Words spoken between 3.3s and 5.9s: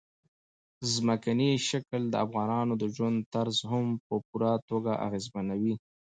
طرز هم په پوره توګه اغېزمنوي.